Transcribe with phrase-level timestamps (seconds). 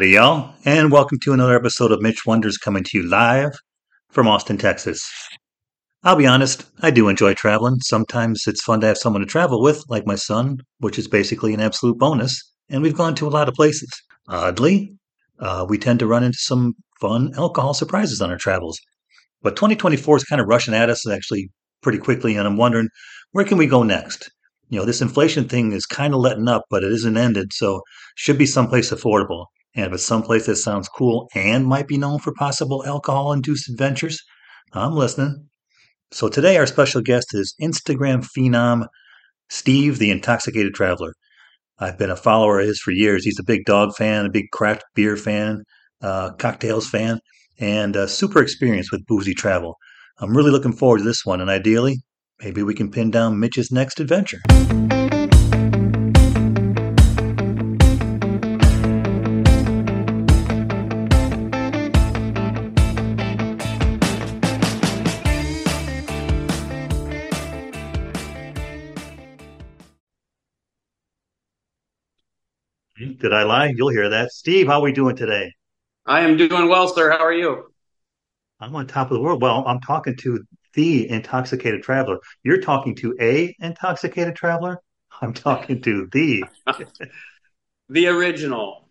[0.00, 3.50] Howdy, y'all, and welcome to another episode of Mitch Wonders coming to you live
[4.08, 5.06] from Austin, Texas.
[6.02, 7.80] I'll be honest, I do enjoy traveling.
[7.80, 11.52] Sometimes it's fun to have someone to travel with, like my son, which is basically
[11.52, 12.40] an absolute bonus,
[12.70, 13.90] and we've gone to a lot of places.
[14.26, 14.94] Oddly,
[15.38, 18.80] uh, we tend to run into some fun alcohol surprises on our travels.
[19.42, 21.50] But 2024 is kind of rushing at us actually
[21.82, 22.88] pretty quickly, and I'm wondering
[23.32, 24.30] where can we go next?
[24.70, 27.82] You know, this inflation thing is kind of letting up, but it isn't ended, so
[28.14, 29.46] should be someplace affordable.
[29.74, 33.68] And if it's someplace that sounds cool and might be known for possible alcohol induced
[33.68, 34.20] adventures,
[34.72, 35.48] I'm listening.
[36.12, 38.86] So today, our special guest is Instagram phenom
[39.48, 41.14] Steve, the Intoxicated Traveler.
[41.80, 43.24] I've been a follower of his for years.
[43.24, 45.64] He's a big dog fan, a big craft beer fan,
[46.00, 47.18] uh, cocktails fan,
[47.58, 49.76] and uh, super experienced with boozy travel.
[50.18, 52.02] I'm really looking forward to this one, and ideally,
[52.42, 54.40] maybe we can pin down Mitch's next adventure.
[73.18, 73.72] Did I lie?
[73.76, 74.32] You'll hear that.
[74.32, 75.52] Steve, how are we doing today?
[76.06, 77.10] I am doing well, sir.
[77.10, 77.70] How are you?
[78.58, 79.42] I'm on top of the world.
[79.42, 80.42] Well, I'm talking to
[80.74, 82.18] the intoxicated traveler.
[82.42, 84.80] You're talking to a intoxicated traveler.
[85.20, 86.44] I'm talking to the
[87.88, 88.88] the original.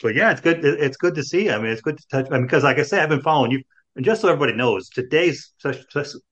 [0.00, 0.64] But yeah, it's good.
[0.64, 1.50] It's good to see.
[1.50, 2.26] I mean, it's good to touch.
[2.30, 3.62] I mean, because like I say, I've been following you,
[3.96, 5.52] and just so everybody knows, today's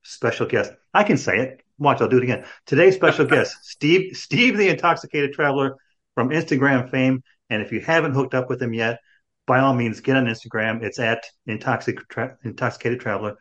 [0.05, 0.73] special guest.
[0.95, 1.63] I can say it.
[1.79, 2.45] Watch, I'll do it again.
[2.65, 5.77] Today's special guest, Steve, Steve, the intoxicated traveler
[6.15, 7.23] from Instagram fame.
[7.51, 9.01] And if you haven't hooked up with him yet,
[9.47, 10.83] by all means, get on Instagram.
[10.83, 13.37] It's at Intoxic Tra- Intoxicated Traveler.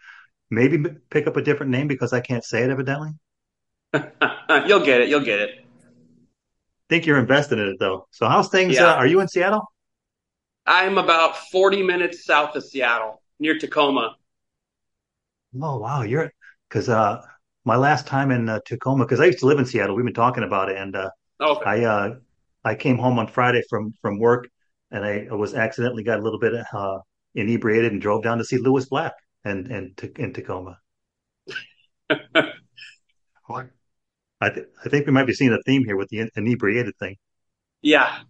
[0.49, 3.11] Maybe pick up a different name because I can't say it evidently.
[3.93, 5.09] you'll get it.
[5.09, 5.65] You'll get it.
[6.87, 8.07] Think you're invested in it though.
[8.11, 8.75] So how's things?
[8.75, 8.91] Yeah.
[8.91, 9.71] Uh, are you in Seattle?
[10.67, 14.15] I'm about 40 minutes south of Seattle, near Tacoma.
[15.61, 16.31] Oh wow, you're
[16.69, 17.21] because uh,
[17.63, 19.95] my last time in uh, Tacoma because I used to live in Seattle.
[19.95, 21.09] We've been talking about it, and uh,
[21.41, 21.63] okay.
[21.65, 22.15] I uh,
[22.63, 24.49] I came home on Friday from from work,
[24.91, 26.99] and I, was accidentally got a little bit uh,
[27.35, 29.13] inebriated and drove down to see Lewis Black
[29.45, 30.79] and and in Tacoma.
[34.41, 37.15] I th- I think we might be seeing a theme here with the inebriated thing.
[37.81, 38.23] Yeah.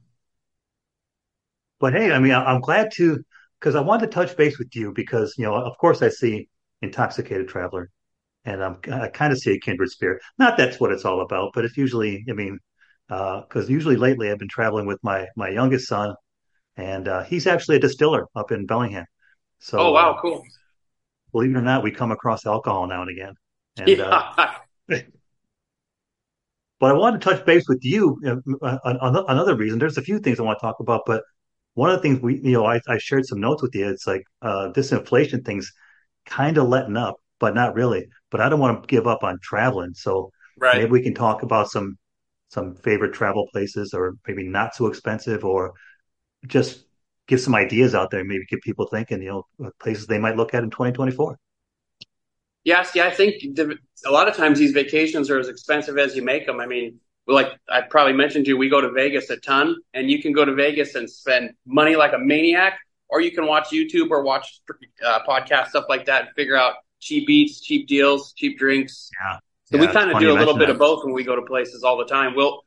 [1.80, 3.24] But hey, I mean, I'm glad to
[3.60, 6.48] because I wanted to touch base with you because you know, of course, I see
[6.82, 7.90] intoxicated traveler,
[8.46, 10.22] and I'm I kind of see a kindred spirit.
[10.38, 12.60] Not that's what it's all about, but it's usually, I mean,
[13.08, 16.16] because uh, usually lately I've been traveling with my my youngest son,
[16.78, 19.06] and uh, he's actually a distiller up in Bellingham.
[19.60, 20.44] So, oh wow, uh, cool.
[21.36, 23.34] Believe it or not, we come across alcohol now and again.
[23.76, 24.56] And, yeah.
[24.88, 25.04] but
[26.82, 28.18] I want to touch base with you.
[28.62, 31.24] on another reason, there's a few things I want to talk about, but
[31.74, 33.90] one of the things we, you know, I, I shared some notes with you.
[33.90, 35.74] It's like uh, this inflation thing's
[36.26, 38.08] kind of letting up, but not really.
[38.32, 40.78] But I don't want to give up on traveling, so right.
[40.78, 41.98] maybe we can talk about some
[42.48, 45.74] some favorite travel places or maybe not so expensive or
[46.48, 46.85] just
[47.28, 50.54] give some ideas out there maybe get people thinking you know places they might look
[50.54, 51.38] at in 2024
[52.64, 56.16] yes yeah i think the, a lot of times these vacations are as expensive as
[56.16, 59.30] you make them i mean like i probably mentioned to you we go to vegas
[59.30, 62.78] a ton and you can go to vegas and spend money like a maniac
[63.10, 64.62] or you can watch youtube or watch
[65.04, 69.38] uh, podcast stuff like that and figure out cheap eats cheap deals cheap drinks yeah
[69.66, 70.74] so yeah, we kind of do a little bit that.
[70.74, 72.36] of both when we go to places all the time.
[72.36, 72.62] We'll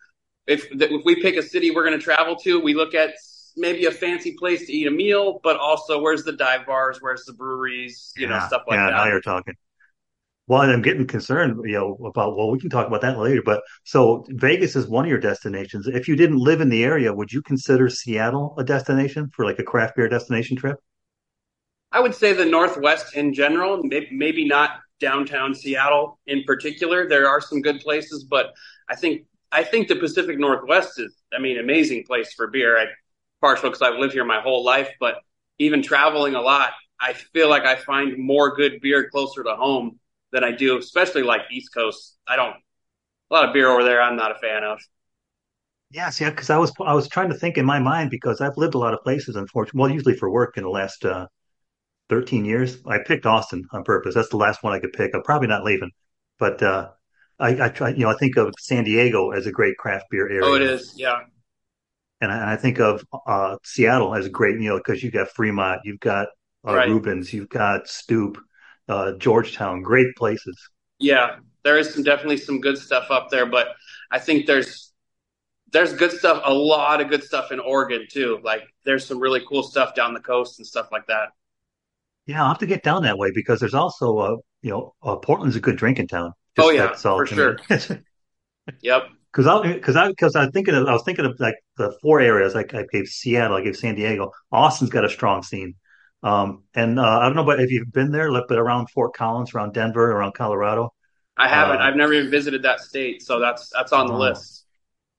[0.46, 3.10] if if we pick a city we're going to travel to, we look at
[3.58, 7.24] maybe a fancy place to eat a meal, but also where's the dive bars, where's
[7.24, 8.84] the breweries, you yeah, know, stuff like that.
[8.84, 8.96] yeah, that.
[8.96, 9.54] Now you're talking.
[10.46, 13.42] Well, I'm getting concerned, you know, about well, we can talk about that later.
[13.44, 15.86] But so Vegas is one of your destinations.
[15.86, 19.58] If you didn't live in the area, would you consider Seattle a destination for like
[19.58, 20.78] a craft beer destination trip?
[21.92, 27.08] I would say the Northwest in general, maybe not downtown Seattle in particular.
[27.08, 28.54] There are some good places, but
[28.88, 32.78] I think I think the Pacific Northwest is, I mean, amazing place for beer.
[32.78, 32.86] I
[33.40, 35.16] partial because I've lived here my whole life, but
[35.58, 39.98] even traveling a lot, I feel like I find more good beer closer to home
[40.32, 42.16] than I do, especially like East Coast.
[42.26, 42.56] I don't
[43.30, 44.02] a lot of beer over there.
[44.02, 44.80] I'm not a fan of.
[45.90, 48.56] Yes, yeah, because I was I was trying to think in my mind because I've
[48.58, 49.80] lived a lot of places, unfortunately.
[49.80, 51.26] Well, usually for work in the last uh,
[52.10, 52.78] 13 years.
[52.86, 54.14] I picked Austin on purpose.
[54.14, 55.12] That's the last one I could pick.
[55.14, 55.90] I'm probably not leaving,
[56.38, 56.90] but uh,
[57.38, 57.90] I, I try.
[57.90, 60.42] You know, I think of San Diego as a great craft beer area.
[60.44, 60.94] Oh, it is.
[60.96, 61.22] Yeah.
[62.20, 65.28] And I, I think of uh, Seattle as a great, you know, because you've got
[65.28, 66.28] Fremont, you've got
[66.66, 66.88] uh, right.
[66.88, 68.36] Reuben's, you've got Stoup,
[68.88, 70.56] uh, Georgetown, great places.
[70.98, 73.68] Yeah, there is some definitely some good stuff up there, but
[74.10, 74.92] I think there's
[75.72, 78.40] there's good stuff, a lot of good stuff in Oregon too.
[78.42, 81.28] Like there's some really cool stuff down the coast and stuff like that.
[82.26, 85.16] Yeah, I'll have to get down that way because there's also a you know uh,
[85.16, 86.32] Portland's a good drinking town.
[86.58, 87.58] Oh yeah, for sure.
[88.82, 89.08] Yep.
[89.38, 91.96] Because I because I because I was thinking of I was thinking of like the
[92.02, 94.32] four areas like I gave Seattle, I gave San Diego.
[94.50, 95.74] Austin's got a strong scene.
[96.24, 99.54] Um, and uh, I don't know, but if you've been there, but around Fort Collins,
[99.54, 100.92] around Denver, around Colorado,
[101.36, 101.76] I haven't.
[101.76, 104.64] uh, I've never even visited that state, so that's that's on the oh, list.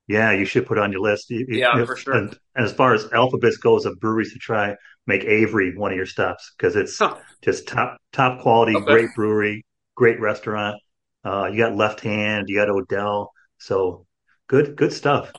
[0.08, 1.30] yeah, you should put it on your list.
[1.30, 2.16] You- Yeah, for sure.
[2.16, 4.76] and, and as far as alphabets goes of breweries to try,
[5.08, 7.18] make Avery one of your stops because it's Huh.
[7.44, 8.86] just top top quality, Okay.
[8.86, 10.82] great brewery, great restaurant.
[11.26, 14.06] Uh, you got Left Hand, you got Odell, so
[14.50, 15.32] good good stuff.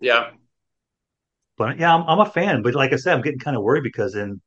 [0.00, 0.30] Yeah.
[1.58, 2.62] But yeah, I'm, I'm a fan.
[2.62, 4.40] But like I said, I'm getting kind of worried because in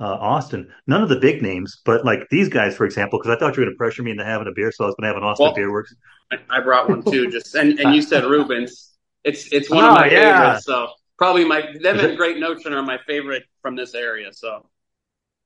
[0.00, 3.38] uh, Austin, none of the big names, but like these guys, for example, because I
[3.38, 5.04] thought you were going to pressure me into having a beer, so I was going
[5.08, 5.94] to have an Austin Beer Works.
[6.32, 7.30] I, I brought one too.
[7.30, 8.92] Just and and you said Reuben's.
[9.24, 10.66] It's it's one of Oh my yeah, favorites.
[10.66, 10.88] So
[11.18, 12.16] probably my them and it?
[12.16, 14.32] Great Notion are my favorite from this area.
[14.32, 14.66] So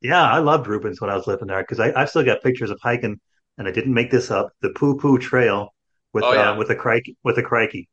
[0.03, 2.71] Yeah, I loved Reuben's when I was living there because I I've still got pictures
[2.71, 3.21] of hiking,
[3.59, 4.51] and I didn't make this up.
[4.63, 5.75] The Poo Poo Trail
[6.13, 7.89] with oh uh with a crikey with a crikey.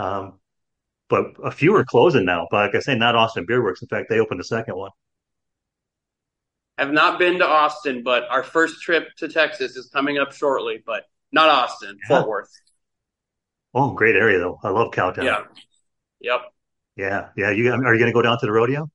[0.00, 0.38] Um,
[1.08, 2.46] but a few are closing now.
[2.50, 3.82] But like I say, not Austin Beer Works.
[3.82, 4.90] In fact, they opened a second one.
[6.78, 10.82] have not been to Austin, but our first trip to Texas is coming up shortly.
[10.84, 12.16] But not Austin, Yeah.
[12.16, 12.50] Fort Worth.
[13.74, 14.58] Oh, great area though.
[14.62, 15.24] I love Cowtown.
[15.24, 15.44] Yeah.
[16.20, 16.40] Yep.
[16.96, 17.50] Yeah, yeah.
[17.50, 18.90] You are you going to go down to the rodeo?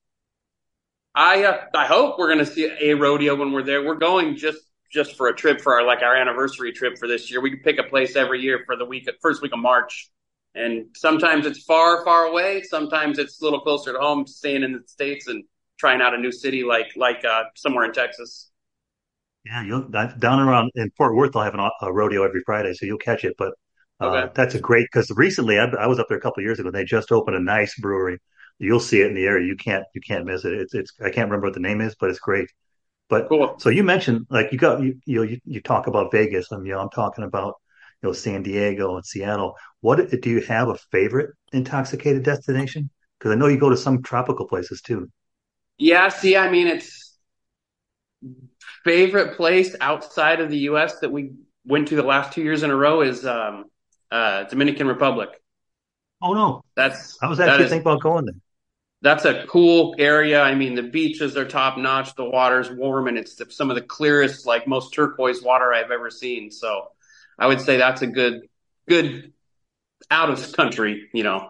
[1.13, 3.85] I uh, I hope we're going to see a rodeo when we're there.
[3.85, 4.59] We're going just
[4.91, 7.41] just for a trip for our like our anniversary trip for this year.
[7.41, 10.09] We can pick a place every year for the week first week of March,
[10.55, 12.61] and sometimes it's far far away.
[12.63, 15.43] Sometimes it's a little closer to home, staying in the states and
[15.79, 18.51] trying out a new city like like uh, somewhere in Texas.
[19.45, 21.33] Yeah, you'll down around in Fort Worth.
[21.33, 23.35] They'll have an, a rodeo every Friday, so you'll catch it.
[23.37, 23.53] But
[23.99, 26.45] uh, Okay, that's a great because recently I, I was up there a couple of
[26.45, 26.69] years ago.
[26.69, 28.19] and They just opened a nice brewery.
[28.57, 29.45] You'll see it in the area.
[29.47, 30.53] You can't you can't miss it.
[30.53, 32.49] It's it's I can't remember what the name is, but it's great.
[33.09, 33.57] But cool.
[33.57, 36.51] so you mentioned like you got you you you, you talk about Vegas.
[36.51, 37.55] I'm you know I'm talking about
[38.05, 39.55] know San Diego and Seattle.
[39.81, 42.89] What do you have a favorite intoxicated destination?
[43.19, 45.09] Because I know you go to some tropical places too.
[45.77, 46.09] Yeah.
[46.09, 47.17] See, I mean, it's
[48.83, 50.99] favorite place outside of the U.S.
[50.99, 51.31] that we
[51.65, 53.65] went to the last two years in a row is um,
[54.11, 55.29] uh, Dominican Republic.
[56.21, 58.35] Oh no, That's I was actually is thinking about going there.
[59.01, 60.41] That's a cool area.
[60.41, 62.15] I mean, the beaches are top notch.
[62.15, 66.09] The water's warm, and it's some of the clearest, like most turquoise water I've ever
[66.09, 66.49] seen.
[66.49, 66.87] So,
[67.39, 68.41] I would say that's a good,
[68.87, 69.33] good
[70.11, 71.09] out of country.
[71.13, 71.49] You know,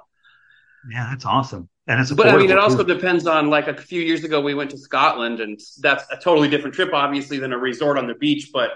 [0.84, 2.84] Yeah, that's awesome, and it's a but I mean, it also too.
[2.84, 6.48] depends on like a few years ago we went to Scotland, and that's a totally
[6.50, 8.52] different trip, obviously, than a resort on the beach.
[8.54, 8.72] But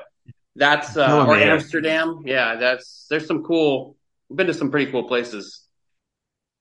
[0.55, 1.39] that's uh, killing or here.
[1.39, 2.21] Amsterdam.
[2.25, 3.97] Yeah, that's there's some cool.
[4.31, 5.67] I've been to some pretty cool places.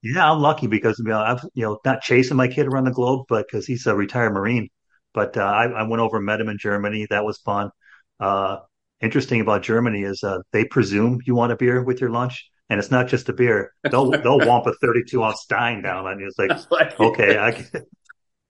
[0.01, 2.91] Yeah, I'm lucky because you know I've you know not chasing my kid around the
[2.91, 4.69] globe, but because he's a retired Marine.
[5.13, 7.07] But uh, I, I went over and met him in Germany.
[7.09, 7.71] That was fun.
[8.19, 8.59] Uh,
[9.01, 12.79] interesting about Germany is uh, they presume you want a beer with your lunch, and
[12.79, 13.73] it's not just a beer.
[13.89, 16.27] They'll they'll womp a 32 ounce Stein down on you.
[16.27, 16.39] It's
[16.71, 17.87] like okay, I get,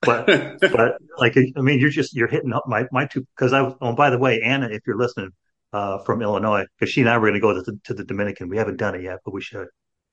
[0.01, 0.25] but
[0.59, 3.75] but like I mean you're just you're hitting up my my two because I was
[3.81, 5.31] oh by the way Anna if you're listening
[5.73, 8.03] uh, from Illinois because she and I were going to go to the, to the
[8.03, 8.49] Dominican.
[8.49, 9.67] We haven't done it yet, but we should.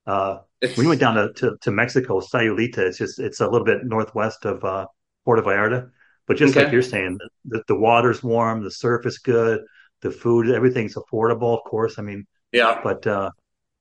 [0.05, 0.39] Uh,
[0.77, 2.77] we went down to, to, to Mexico, Sayulita.
[2.77, 4.87] It's just it's a little bit northwest of uh,
[5.25, 5.89] Puerto Vallarta.
[6.27, 9.61] But just like you're saying, the, the water's warm, the surf is good,
[10.01, 11.97] the food, everything's affordable, of course.
[11.99, 12.81] I mean, Yeah.
[12.83, 13.31] but uh,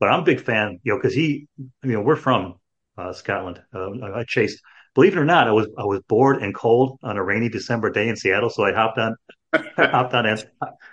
[0.00, 2.56] but I'm a big fan, you know, because he, you know, we're from
[2.98, 3.62] uh, Scotland.
[3.74, 4.60] Uh, I chased,
[4.94, 7.90] believe it or not, I was I was bored and cold on a rainy December
[7.90, 9.16] day in Seattle, so I hopped on
[9.90, 10.42] hopped on An-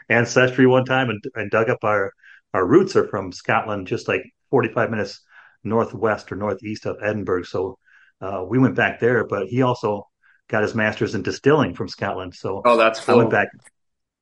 [0.10, 2.12] Ancestry one time and, and dug up our
[2.54, 5.22] our roots are from Scotland, just like 45 minutes
[5.64, 7.44] northwest or northeast of Edinburgh.
[7.44, 7.80] So
[8.22, 10.08] uh, we went back there, but he also
[10.50, 12.36] got his master's in distilling from Scotland.
[12.36, 13.48] So Oh, that's I went back,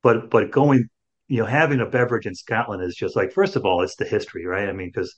[0.04, 0.90] but but going,
[1.28, 4.06] you know, having a beverage in Scotland is just like first of all, it's the
[4.06, 4.70] history, right?
[4.70, 5.16] I mean, because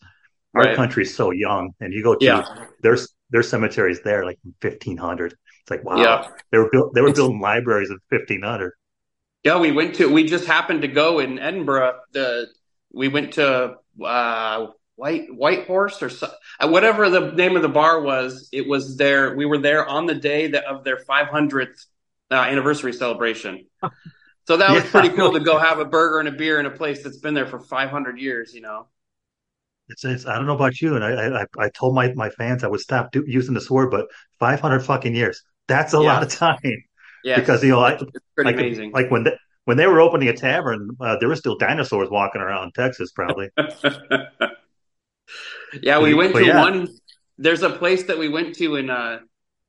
[0.55, 0.73] our Right.
[0.73, 2.67] country is so young, and you go to Yeah.
[2.81, 5.33] there's there's cemeteries there like 1500.
[5.33, 6.27] It's like wow, Yeah.
[6.51, 8.73] they were built they were It's building libraries in 1500.
[9.43, 11.99] yeah, we went to we just happened to go in Edinburgh.
[12.13, 12.47] The
[12.93, 17.69] we went to uh White White Horse or so, uh, whatever the name of the
[17.69, 18.47] bar was.
[18.51, 19.35] It was there.
[19.35, 21.85] We were there on the day that of their 500th
[22.31, 23.65] uh, anniversary celebration.
[24.45, 26.71] So that was pretty cool to go have a burger and a beer in a
[26.71, 28.87] place that's been there for 500 years, you know.
[29.89, 32.63] It's, it's I don't know about you, and I I, I told my, my fans
[32.63, 34.07] I would stop do, using this word, but
[34.39, 35.41] 500 fucking years.
[35.67, 36.57] That's a lot of time
[37.23, 38.93] Yeah, because you know I It's, it's pretty like amazing.
[38.93, 42.41] like when they, when they were opening a tavern, uh, there were still dinosaurs walking
[42.41, 43.49] around Texas, probably.
[45.81, 46.87] Yeah, we went but to yeah, one
[47.37, 49.19] there's a place that we went to in uh,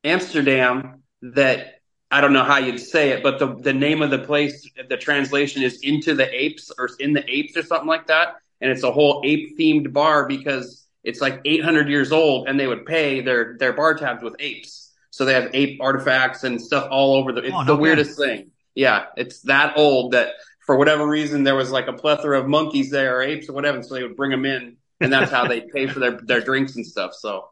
[0.04, 1.73] Amsterdam that
[2.10, 4.96] I don't know how you'd say it, but the the name of the place, the
[4.96, 8.82] translation is "Into the Apes" or "In the Apes" or something like that, and it's
[8.84, 13.20] a whole ape themed bar because it's like 800 years old, and they would pay
[13.20, 17.32] their their bar tabs with apes, so they have ape artifacts and stuff all over
[17.32, 17.42] the.
[17.42, 18.50] It's Oh, the no weirdest thing.
[18.74, 20.30] Yeah, it's that old that
[20.66, 23.82] for whatever reason there was like a plethora of monkeys there or apes or whatever,
[23.82, 26.76] so they would bring them in, and that's how they pay for their their drinks
[26.76, 27.12] and stuff.
[27.14, 27.48] So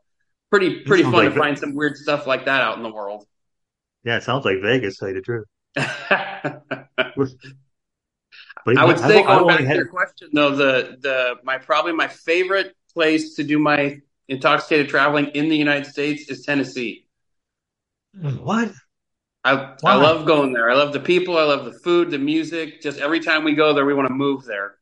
[0.50, 3.26] pretty pretty fun like to find some weird stuff like that out in the world.
[4.04, 5.46] Yeah, it sounds like Vegas, to tell you the truth.
[8.64, 12.08] But I would say going back to your question though, the the my probably my
[12.08, 17.06] favorite place to do my intoxicated traveling in the United States is Tennessee.
[18.16, 18.72] Mm, what?
[19.44, 19.74] I?
[19.84, 20.70] I love going there.
[20.70, 21.36] I love the people.
[21.36, 22.80] I love the food, the music.
[22.80, 24.76] Just every time we go there, we want to move there.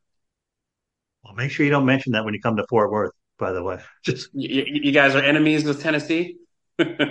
[1.24, 3.62] Well, make sure you don't mention that when you come to Fort Worth, by the
[3.62, 3.78] way.
[4.04, 6.36] Just You, you guys are enemies with Tennessee.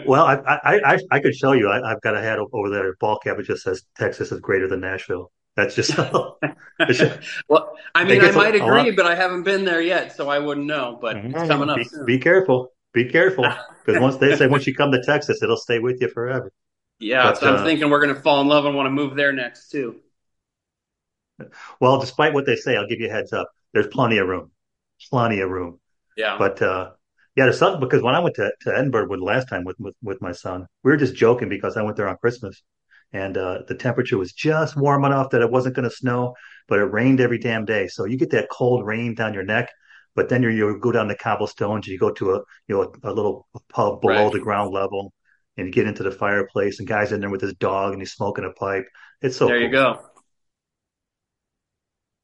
[0.05, 1.69] Well, I I I, I could show you.
[1.69, 2.95] I, I've got a hat over there.
[2.99, 3.37] Ball cap.
[3.39, 5.31] It just says Texas is greater than Nashville.
[5.55, 5.91] That's just
[6.87, 10.15] just- well, I mean, I a- might a agree, but I haven't been there yet,
[10.15, 10.97] so I wouldn't know.
[11.01, 12.05] But it's coming up be, soon.
[12.05, 12.71] be careful.
[12.93, 13.45] Be careful.
[13.85, 16.51] Because once they say once you come to Texas, it'll stay with you forever.
[16.99, 19.15] yeah, but, so I'm uh, thinking we're gonna fall in love and want to move
[19.15, 19.95] there next too.
[21.79, 23.49] Well, despite what they say, I'll give you a heads up.
[23.73, 24.51] There's plenty of room.
[25.09, 25.79] Plenty of room.
[26.17, 26.37] Yeah.
[26.37, 26.91] But uh,
[27.35, 29.95] yeah, there's something because when I went to, to Edinburgh with last time with, with
[30.03, 32.61] with my son, we were just joking because I went there on Christmas,
[33.13, 36.35] and uh, the temperature was just warm enough that it wasn't going to snow,
[36.67, 37.87] but it rained every damn day.
[37.87, 39.69] So you get that cold rain down your neck,
[40.15, 43.11] but then you you go down the cobblestones, you go to a you know a,
[43.11, 44.31] a little pub below Right.
[44.31, 45.13] the ground level,
[45.57, 48.13] and you get into the fireplace, and guys in there with his dog, and he's
[48.13, 48.85] smoking a pipe.
[49.21, 49.99] It's so there you go.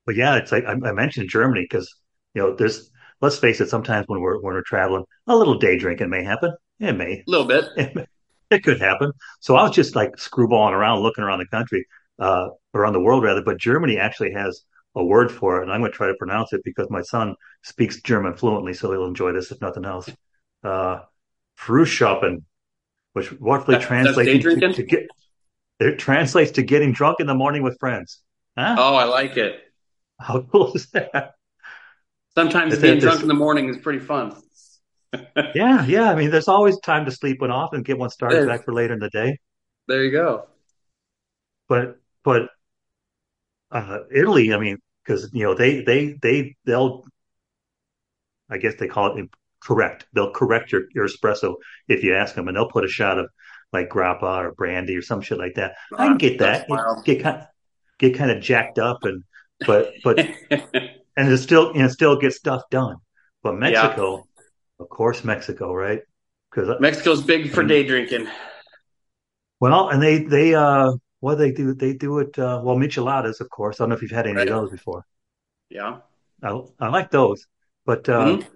[0.06, 1.94] But yeah, it's like I, I mentioned Germany because
[2.34, 2.90] you know there's
[3.22, 6.54] let's face it, sometimes when we're when we're traveling, a little day drinking may happen.
[6.80, 7.14] It may.
[7.14, 7.66] A little bit.
[7.78, 8.10] It,
[8.52, 9.12] it could happen.
[9.40, 11.86] So I was just like screwballing around, looking around the country,
[12.20, 13.42] uh, around the world rather.
[13.44, 14.62] But Germany actually has
[14.96, 17.36] a word for it, and I'm going to try to pronounce it because my son
[17.64, 20.10] speaks German fluently, so he'll enjoy this if nothing else.
[20.64, 21.02] Uh,
[21.60, 22.44] Frühschoppen,
[23.14, 25.08] which roughly that's translates to, to get.
[25.80, 28.22] It translates to getting drunk in the morning with friends.
[28.58, 28.76] Huh?
[28.78, 29.60] Oh, I like it.
[30.20, 31.34] How cool is that?
[32.36, 34.36] Sometimes It's being at drunk in the morning is pretty fun.
[35.56, 36.12] Yeah, yeah.
[36.12, 38.66] I mean, there's always time to sleep one off and get one started There- back
[38.66, 39.40] for later in the day.
[39.88, 40.48] There you go.
[41.70, 42.50] But but
[43.72, 47.06] uh, Italy, I mean, because you know they they they they'll,
[48.50, 49.30] I guess they call it
[49.62, 50.06] correct.
[50.14, 51.56] They'll correct your your espresso
[51.88, 53.30] if you ask them, and they'll put a shot of
[53.72, 55.76] like grappa or brandy or some shit like that.
[55.98, 56.66] I can get that.
[56.68, 57.02] That's.
[57.04, 57.48] Get kind of,
[58.00, 59.24] get kind of jacked up and
[59.66, 60.20] but but
[61.18, 62.98] and it still and still get stuff done.
[63.44, 64.28] But Mexico,
[64.80, 66.02] of course, Mexico, right?
[66.52, 68.28] Because Mexico's big for day drinking.
[69.60, 73.42] Well, and they they uh what do they do they do it uh well micheladas
[73.42, 73.80] of course.
[73.80, 74.48] I don't know if you've had any Right.
[74.48, 75.06] of those before.
[75.70, 76.02] Yeah.
[76.44, 77.46] I I like those,
[77.86, 78.48] but uh Mhm.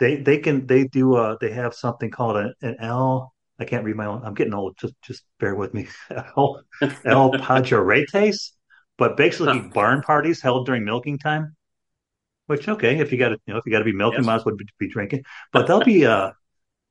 [0.00, 3.84] they they can they do uh they have something called an, an El I can't
[3.84, 4.24] read my own.
[4.24, 4.76] I'm getting old.
[4.80, 5.88] Just just bear with me.
[6.36, 6.62] El
[7.06, 8.52] El Pajaretes,
[8.98, 9.70] but basically Huh.
[9.74, 11.56] barn parties held during milking time.
[12.48, 14.26] Which okay, if you got to you know if you got to be milking, Yes.
[14.26, 15.22] might as well be, drinking.
[15.52, 16.30] But they'll be uh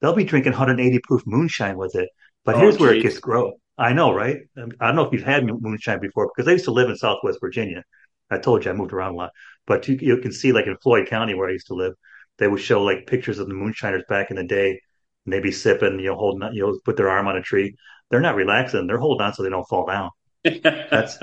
[0.01, 2.09] they'll be drinking 180 proof moonshine with it.
[2.45, 3.53] But Oh, here's where it gets gross.
[3.77, 4.37] I know, right?
[4.55, 6.95] Um, I don't know if you've had moonshine before because I used to live in
[6.95, 7.83] Southwest Virginia.
[8.29, 9.31] I told you I moved around a lot,
[9.65, 11.93] but you you can see like in Floyd County where I used to live,
[12.37, 14.79] they would show like pictures of the moonshiners back in the day,
[15.25, 17.75] and they'd be sipping, you know, holding, you know, put their arm on a tree.
[18.11, 20.11] They're not relaxing; they're holding on so they don't fall down.
[20.43, 21.17] That's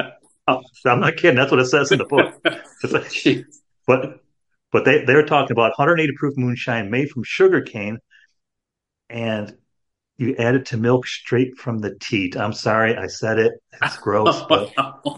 [0.48, 1.36] oh, I'm not kidding.
[1.36, 2.34] That's what it says in the book.
[2.90, 3.46] Like-
[3.86, 4.20] but
[4.74, 8.00] but they they're talking about 180 proof moonshine made from sugar cane,
[9.08, 9.56] and
[10.16, 12.36] you add it to milk straight from the teat.
[12.36, 13.52] I'm sorry, I said it.
[13.80, 14.72] It's gross, but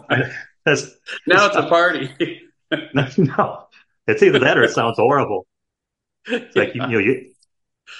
[0.66, 0.90] that's
[1.26, 2.42] now it's a party.
[3.16, 3.66] no.
[4.06, 5.46] It's either that or it sounds horrible.
[6.26, 7.32] It's like you, you know you.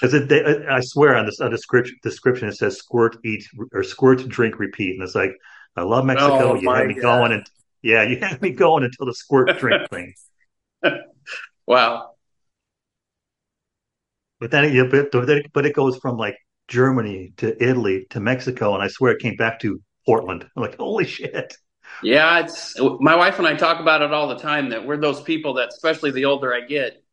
[0.03, 0.29] Is it?
[0.29, 4.59] They, I swear on this on description description it says squirt eat or squirt drink
[4.59, 5.31] repeat and it's like
[5.75, 6.51] I love Mexico.
[6.51, 7.01] Oh, you had me God.
[7.01, 7.49] going and
[7.81, 10.13] yeah, you had me going until the squirt drink thing.
[11.67, 12.11] wow.
[14.39, 15.11] But then, it, but,
[15.53, 19.35] but it goes from like Germany to Italy to Mexico, and I swear it came
[19.35, 20.45] back to Portland.
[20.55, 21.57] I'm like, holy shit!
[22.03, 25.21] Yeah, it's my wife and I talk about it all the time that we're those
[25.21, 27.03] people that, especially the older I get,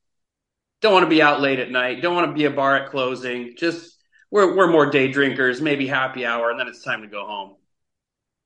[0.80, 2.90] don't want to be out late at night, don't want to be a bar at
[2.90, 3.54] closing.
[3.56, 3.96] Just
[4.30, 7.56] we're we're more day drinkers, maybe happy hour, and then it's time to go home.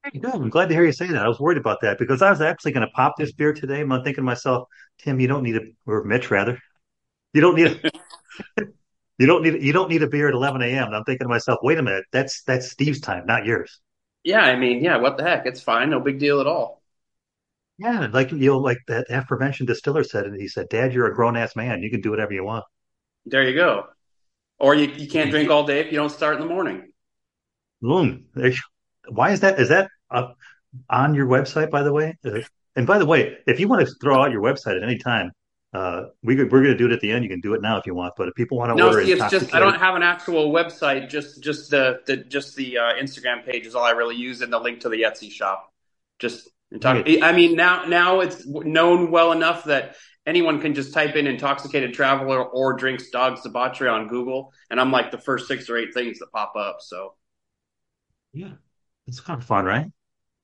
[0.04, 0.24] Good.
[0.24, 1.24] I'm glad to hear you say that.
[1.24, 3.80] I was worried about that because I was actually going to pop this beer today.
[3.80, 6.58] I'm thinking to myself, Tim, you don't need a, or Mitch rather,
[7.34, 7.90] you don't need a,
[9.18, 10.86] You don't need you don't need a beer at 11 a.m.
[10.86, 13.80] And I'm thinking to myself, wait a minute, that's that's Steve's time, not yours.
[14.22, 15.44] Yeah, I mean, yeah, what the heck?
[15.44, 16.82] It's fine, no big deal at all.
[17.78, 21.14] Yeah, like you know, like that aforementioned distiller said, and he said, "Dad, you're a
[21.14, 21.82] grown ass man.
[21.82, 22.64] You can do whatever you want."
[23.26, 23.86] There you go.
[24.60, 26.92] Or you, you can't drink all day if you don't start in the morning.
[27.80, 28.26] Boom.
[29.10, 29.60] Why is that?
[29.60, 30.36] Is that up
[30.90, 32.16] on your website, by the way?
[32.76, 35.32] And by the way, if you want to throw out your website at any time,
[35.74, 37.24] uh, we we're going to do it at the end.
[37.24, 38.14] You can do it now if you want.
[38.16, 40.50] But if people want to no, order, see, it's just I don't have an actual
[40.50, 41.10] website.
[41.10, 44.52] Just just the, the just the uh, Instagram page is all I really use, and
[44.52, 45.72] the link to the Etsy shop.
[46.18, 46.48] Just
[46.80, 49.96] talk, I mean, now now it's known well enough that
[50.26, 54.90] anyone can just type in intoxicated traveler or drinks dogs debauchery on Google, and I'm
[54.90, 56.78] like the first six or eight things that pop up.
[56.80, 57.14] So,
[58.32, 58.52] yeah,
[59.08, 59.86] it's kind of fun, right?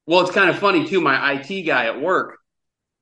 [0.07, 1.01] Well, it's kind of funny too.
[1.01, 2.39] My IT guy at work,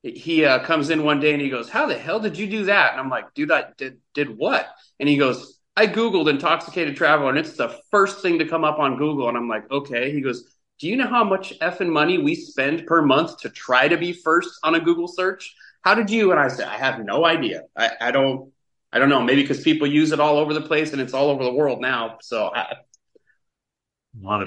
[0.02, 2.64] he uh, comes in one day and he goes, "How the hell did you do
[2.64, 4.68] that?" And I'm like, "Dude, I did did what?"
[5.00, 8.78] And he goes, "I googled intoxicated traveler, and it's the first thing to come up
[8.78, 10.44] on Google." And I'm like, "Okay." He goes,
[10.78, 14.12] "Do you know how much effing money we spend per month to try to be
[14.12, 16.30] first on a Google search?" How did you?
[16.30, 17.62] And I said, I have no idea.
[17.76, 18.52] I, I don't,
[18.92, 19.20] I don't know.
[19.20, 21.80] Maybe because people use it all over the place and it's all over the world
[21.80, 22.18] now.
[22.22, 22.76] So I,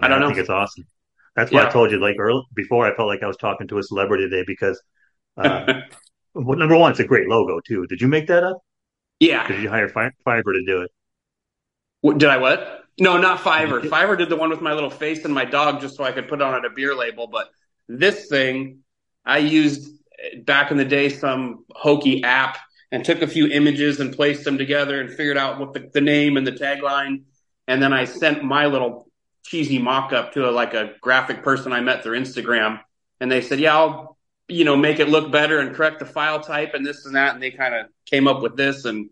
[0.01, 0.25] I don't know.
[0.25, 0.85] I think it's awesome.
[1.35, 1.67] That's why yeah.
[1.67, 2.85] I told you like early before.
[2.85, 4.81] I felt like I was talking to a celebrity today because,
[5.37, 5.81] uh,
[6.33, 7.85] well, number one, it's a great logo too.
[7.87, 8.59] Did you make that up?
[9.19, 9.47] Yeah.
[9.47, 10.91] Did you hire Fiverr to do it?
[12.01, 12.83] What, did I what?
[12.99, 13.81] No, not Fiverr.
[13.81, 16.27] Fiverr did the one with my little face and my dog just so I could
[16.27, 17.27] put on it a beer label.
[17.27, 17.49] But
[17.89, 18.79] this thing,
[19.25, 19.89] I used
[20.43, 22.57] back in the day some hokey app
[22.91, 26.01] and took a few images and placed them together and figured out what the, the
[26.01, 27.23] name and the tagline.
[27.67, 29.09] And then I sent my little
[29.45, 32.81] cheesy mock up to a, like a graphic person I met through Instagram.
[33.19, 36.41] And they said, yeah, I'll, you know, make it look better and correct the file
[36.41, 37.33] type and this and that.
[37.33, 39.09] And they kind of came up with this and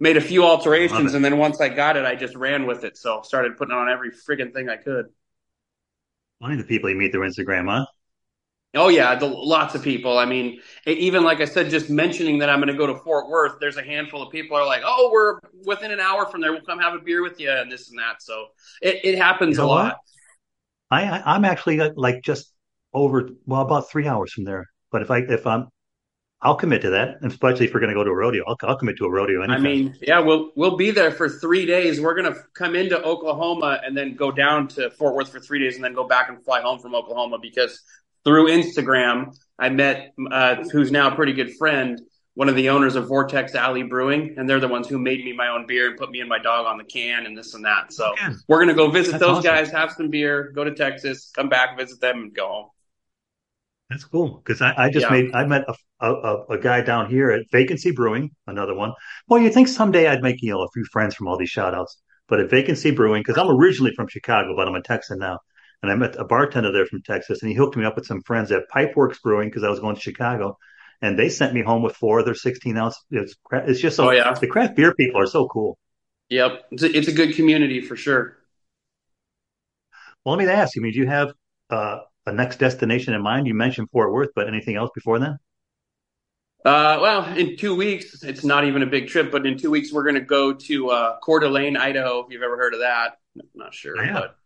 [0.00, 1.14] made a few alterations.
[1.14, 2.96] And then once I got it, I just ran with it.
[2.96, 5.06] So started putting on every friggin' thing I could.
[6.40, 7.86] Funny the people you meet through Instagram, huh?
[8.78, 10.18] Oh yeah, the, lots of people.
[10.18, 13.28] I mean, even like I said, just mentioning that I'm going to go to Fort
[13.28, 16.52] Worth, there's a handful of people are like, "Oh, we're within an hour from there.
[16.52, 18.22] We'll come have a beer with you," and this and that.
[18.22, 18.46] So
[18.80, 19.96] it, it happens you know a lot.
[20.90, 22.52] I, I am actually uh, like just
[22.94, 24.66] over well about three hours from there.
[24.90, 25.68] But if I if I'm
[26.40, 28.44] I'll commit to that, especially if we're going to go to a rodeo.
[28.46, 29.42] I'll, I'll commit to a rodeo.
[29.42, 29.60] Anytime.
[29.60, 32.00] I mean, yeah, we'll we'll be there for three days.
[32.00, 35.58] We're going to come into Oklahoma and then go down to Fort Worth for three
[35.58, 37.82] days, and then go back and fly home from Oklahoma because
[38.28, 41.98] through Instagram, I met uh, who's now a pretty good friend,
[42.34, 45.32] one of the owners of Vortex Alley Brewing, and they're the ones who made me
[45.32, 47.64] my own beer and put me and my dog on the can and this and
[47.64, 47.90] that.
[47.90, 48.34] So okay.
[48.46, 49.50] we're gonna go visit That's those awesome.
[49.50, 52.66] guys, have some beer, go to Texas, come back, visit them, and go home.
[53.88, 55.10] That's cool because I, I, just yeah.
[55.10, 58.92] made I met a, a, a, guy down here at Vacancy Brewing, another one.
[59.26, 61.72] Well, you think someday I'd make you know a few friends from all these shout
[61.72, 61.96] outs,
[62.28, 65.38] but at Vacancy Brewing because I'm originally from Chicago, but I'm a Texan now
[65.82, 68.22] and I met a bartender there from Texas, and he hooked me up with some
[68.22, 70.58] friends at Pipeworks Brewing because I was going to Chicago,
[71.00, 72.96] and they sent me home with four of their 16 ounce.
[73.10, 74.32] It's, it's just so oh, yeah.
[74.34, 75.78] the craft beer people are so cool.
[76.30, 78.36] Yep, it's a, it's a good community for sure.
[80.24, 80.82] Well, let me ask you.
[80.82, 81.32] I mean, do you have
[81.70, 83.46] uh, a next destination in mind?
[83.46, 85.38] You mentioned Fort Worth, but anything else before then?
[86.64, 89.92] Uh, well, in two weeks, it's not even a big trip, but in two weeks,
[89.92, 92.26] we're going to go to uh, Coeur d'Alene, Idaho.
[92.26, 93.94] If you've ever heard of that, I'm not sure.
[93.98, 94.37] Oh, but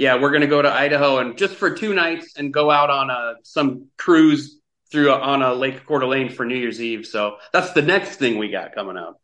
[0.00, 2.88] yeah, we're going to go to Idaho and just for two nights and go out
[2.88, 4.58] on a some cruise
[4.90, 7.04] through a, on a Lake Coeur d'Alene for New Year's Eve.
[7.04, 9.20] So that's the next thing we got coming up.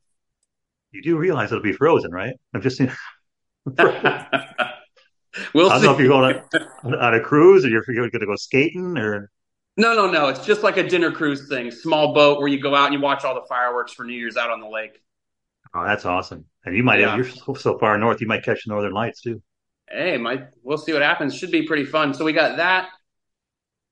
[0.90, 2.34] You do realize it'll be frozen, right?
[2.52, 2.92] I'm just saying.
[3.64, 4.20] we'll I
[5.54, 5.86] don't see.
[5.86, 6.42] know if you're going
[6.84, 9.30] on, on a cruise or you're, you're going to go skating or.
[9.78, 10.28] No, no, no.
[10.28, 11.70] It's just like a dinner cruise thing.
[11.70, 14.36] Small boat where you go out and you watch all the fireworks for New Year's
[14.36, 15.00] out on the lake.
[15.74, 16.44] Oh, that's awesome.
[16.66, 17.16] And you might, yeah.
[17.16, 19.40] you're so, so far north, you might catch the northern lights too
[19.90, 21.34] hey, my we'll see what happens.
[21.34, 22.14] Should be pretty fun.
[22.14, 22.88] So we got that.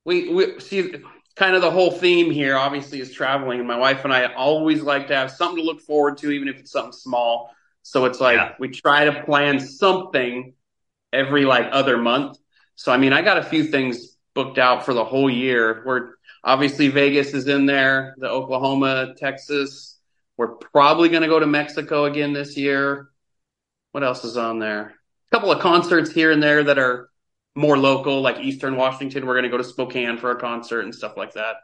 [0.05, 0.95] We we see
[1.37, 2.57] kind of the whole theme here.
[2.57, 3.59] Obviously, is traveling.
[3.59, 6.49] And my wife and I always like to have something to look forward to, even
[6.49, 7.51] if it's something small.
[7.83, 8.53] So it's like yeah.
[8.59, 10.55] we try to plan something
[11.13, 12.39] every like other month.
[12.77, 15.83] So I mean, I got a few things booked out for the whole year.
[15.87, 19.99] We're obviously Vegas is in there, the Oklahoma, Texas.
[20.37, 23.09] We're probably going to go to Mexico again this year.
[23.93, 24.95] What else is on there?
[25.35, 27.11] Couple of concerts here and there that are
[27.57, 29.27] more local, like Eastern Washington.
[29.27, 31.57] We're going to go to Spokane for a concert and stuff like that.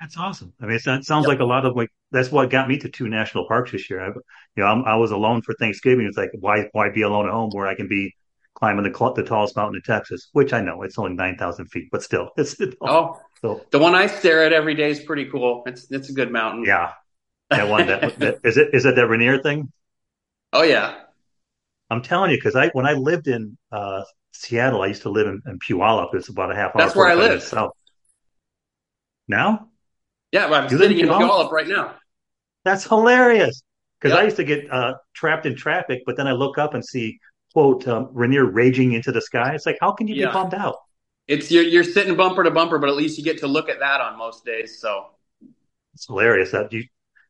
[0.00, 0.52] That's awesome.
[0.60, 1.26] I mean, it sounds yep.
[1.26, 4.00] like a lot of like that's what got me to two national parks this year.
[4.04, 4.22] I, you
[4.56, 6.06] know, I'm, i was alone for Thanksgiving.
[6.06, 8.12] It's like why why be alone at home where I can be
[8.54, 11.90] climbing the the tallest mountain in Texas, which I know it's only nine thousand feet,
[11.92, 15.62] but still, it's, oh, so the one I stare at every day is pretty cool.
[15.66, 16.64] It's it's a good mountain.
[16.64, 16.90] Yeah,
[17.50, 19.70] that one that, that is it is it that Rainier thing?
[20.52, 20.96] Oh yeah,
[21.92, 24.02] I'm telling you, because I when I lived in uh,
[24.32, 26.14] Seattle, I used to live in, in Puyallup.
[26.14, 27.42] It's about a half hour, that's where I live.
[27.42, 27.72] south.
[29.28, 29.68] Now
[30.32, 31.28] Yeah, I'm you live in sitting in Puyallup?
[31.28, 31.94] Puyallup right now.
[32.64, 33.62] That's hilarious.
[34.00, 36.84] Because I used to get uh, trapped in traffic, but then I look up and
[36.84, 37.18] see
[37.52, 39.54] quote um, Rainier raging into the sky.
[39.54, 40.32] It's like, how can you be Yeah.
[40.32, 40.76] bummed out?
[41.28, 43.78] It's you're you're sitting bumper to bumper, but at least you get to look at
[43.78, 44.80] that on most days.
[44.80, 45.06] So
[45.94, 46.84] It's hilarious that you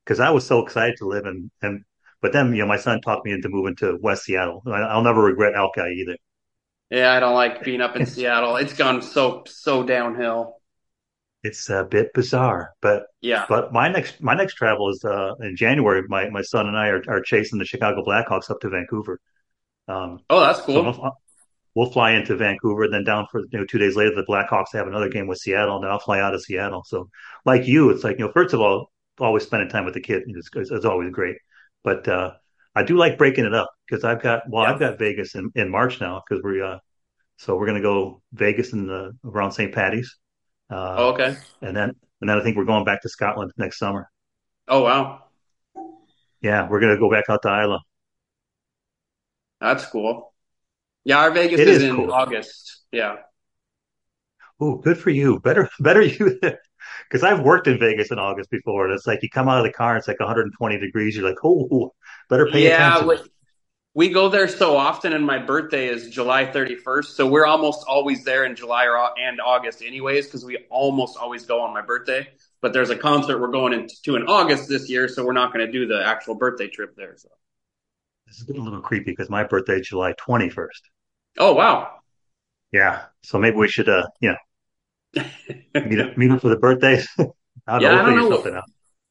[0.05, 1.85] because I was so excited to live in and
[2.22, 4.62] but then you know my son talked me into moving to West Seattle.
[4.66, 6.16] I, I'll never regret Alki either.
[6.90, 8.56] yeah, I don't like being up in Seattle.
[8.56, 10.56] It's gone so so downhill.
[11.42, 13.46] It's a bit bizarre, but Yeah.
[13.48, 16.02] but my next my next travel is uh, in January.
[16.08, 19.20] My my son and I are, are chasing the Chicago Blackhawks up to Vancouver.
[19.88, 20.92] Um, Oh, that's cool.
[20.92, 21.18] we'll,
[21.74, 24.87] we'll fly into Vancouver, then down for you know two days later the Blackhawks have
[24.88, 26.85] another game with Seattle, and then I'll fly out of Seattle.
[26.87, 27.11] So
[27.46, 30.24] like you, it's like you know first of all, always spending time with the kid
[30.28, 31.37] is, is, is always great,
[31.85, 32.33] but uh,
[32.75, 35.71] I do like breaking it up because I've got well I've got Vegas in, in
[35.71, 36.79] March now because we uh
[37.38, 39.75] so we're gonna go Vegas in the around St.
[39.75, 40.16] Patty's.
[40.71, 41.37] Uh, Oh, okay.
[41.62, 41.90] and then
[42.21, 44.09] and then I think we're going back to Scotland next summer.
[44.68, 45.25] Oh, wow.
[46.42, 47.79] Yeah, we're gonna go back out to Islay.
[49.61, 50.33] That's cool.
[51.05, 52.12] Yeah, our Vegas is is in cool.
[52.12, 52.83] August.
[52.92, 53.16] Yeah.
[54.61, 55.40] Oh, good for you.
[55.40, 56.38] Better better you
[57.09, 58.87] because I've worked in Vegas in August before.
[58.87, 61.17] And it's like you come out of the car, it's like 120 degrees.
[61.17, 61.95] You're like, oh,
[62.29, 63.07] better pay Yeah, attention.
[63.07, 63.17] we,
[63.95, 67.17] we go there so often, and my birthday is July 31st.
[67.17, 71.47] So we're almost always there in July or, and August, anyways, because we almost always
[71.47, 72.29] go on my birthday.
[72.62, 75.67] But there's a concert we're going into in August this year, so we're not going
[75.67, 77.15] to do the actual birthday trip there.
[77.17, 77.29] So.
[78.27, 80.91] This is getting a little creepy because my birthday is July 21st.
[81.38, 82.01] Oh, wow.
[82.73, 84.37] Yeah, so maybe we should, uh, you know,
[85.14, 87.09] meet up meet up for the birthdays.
[87.66, 87.81] I.
[87.81, 88.62] Yeah, I don't know.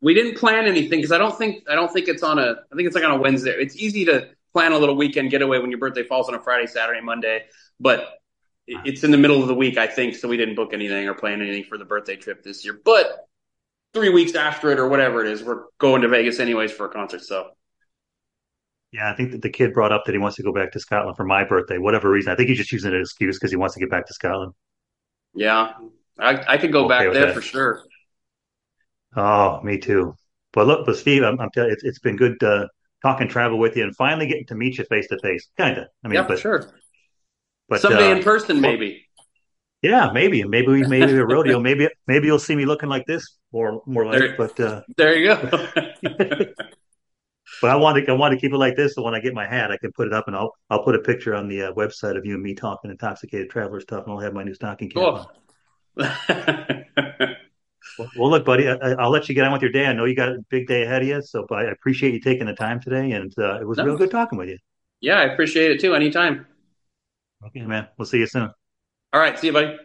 [0.01, 2.75] We didn't plan anything because I don't think I don't think it's on a I
[2.75, 3.51] think it's like on a Wednesday.
[3.51, 6.67] It's easy to plan a little weekend getaway when your birthday falls on a Friday,
[6.67, 7.45] Saturday, Monday,
[7.79, 8.17] but
[8.67, 10.15] it's in the middle of the week, I think.
[10.15, 12.79] So we didn't book anything or plan anything for the birthday trip this year.
[12.83, 13.27] But
[13.93, 16.89] three weeks after it or whatever it is, we're going to Vegas anyways for a
[16.89, 17.21] concert.
[17.21, 17.51] So
[18.91, 20.79] Yeah, I think that the kid brought up that he wants to go back to
[20.79, 22.31] Scotland for my birthday, whatever reason.
[22.31, 24.05] I think he's just using it as an excuse because he wants to get back
[24.07, 24.53] to Scotland.
[25.33, 25.73] Yeah,
[26.19, 27.33] I I could go okay back there that.
[27.33, 27.83] for sure.
[29.15, 30.15] Oh, me too.
[30.53, 32.67] But look, but Steve, I'm, I'm telling you, it's, it's been good uh,
[33.01, 35.47] talking travel with you and finally getting to meet you face to face.
[35.57, 35.87] Kind of.
[36.03, 36.69] I mean, Yeah, but sure.
[37.69, 39.07] but Someday in uh, person, well, maybe.
[39.81, 41.59] yeah, maybe, maybe we maybe a rodeo.
[41.61, 44.19] Maybe maybe you'll see me looking like this more more like.
[44.19, 45.69] There, But uh, there you go.
[47.61, 48.95] but I want to I want to keep it like this.
[48.95, 50.95] So when I get my hat, I can put it up and I'll I'll put
[50.95, 54.13] a picture on the uh, website of you and me talking intoxicated traveler stuff, and
[54.13, 55.25] I'll have my new stocking cap on.
[57.97, 59.85] Well, well, look, buddy, I, I- I'll let you get on with your day.
[59.85, 62.47] I know you got a big day ahead of you, so I appreciate you taking
[62.47, 64.57] the time today, and uh, it was real good talking with you.
[65.01, 65.93] yeah, I appreciate it too.
[65.95, 66.45] Anytime.
[67.45, 67.87] Okay, man.
[67.97, 68.49] We'll see you soon.
[69.13, 69.77] All right, see you, buddy.